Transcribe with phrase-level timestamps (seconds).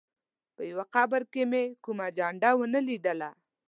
[0.55, 1.21] پر یوه قبر
[1.51, 3.29] مې هم کومه جنډه ونه لیدله.